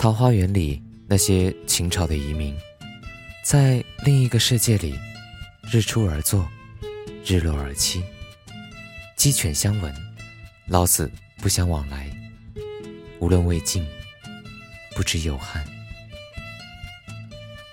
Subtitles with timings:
[0.00, 2.56] 桃花源里那些秦朝的移民，
[3.44, 4.98] 在另一个世界里，
[5.70, 6.48] 日出而作，
[7.22, 8.02] 日落而息，
[9.14, 9.94] 鸡犬相闻，
[10.68, 12.10] 老死不相往来。
[13.18, 13.86] 无论魏晋，
[14.96, 15.62] 不知有汉。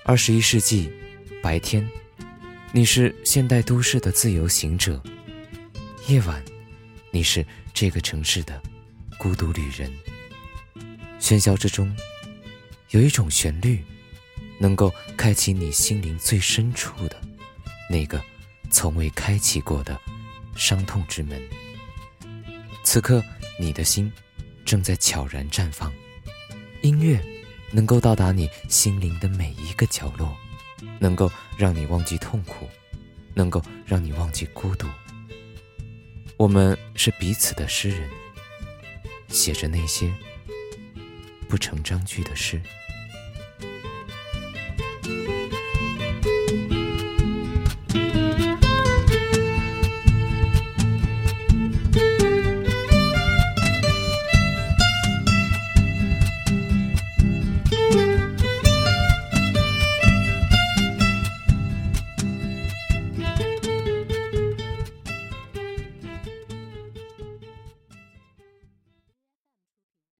[0.03, 0.91] 二十一世纪，
[1.41, 1.89] 白天，
[2.73, 5.01] 你是现代都市的自由行者；
[6.09, 6.43] 夜晚，
[7.09, 8.61] 你是这个城市的
[9.17, 9.89] 孤独旅人。
[11.21, 11.95] 喧嚣之中，
[12.89, 13.83] 有一种旋律，
[14.59, 17.21] 能够开启你心灵最深处的
[17.89, 18.21] 那个
[18.69, 19.99] 从未开启过的
[20.55, 21.41] 伤痛之门。
[22.83, 23.23] 此刻，
[23.59, 24.11] 你的心
[24.65, 25.91] 正在悄然绽放，
[26.81, 27.21] 音乐。
[27.69, 30.33] 能够到达你心灵的每一个角落，
[30.99, 32.65] 能够让你忘记痛苦，
[33.33, 34.87] 能够让你忘记孤独。
[36.37, 38.09] 我们是彼此的诗人，
[39.27, 40.09] 写着那些
[41.47, 42.61] 不成章句的诗。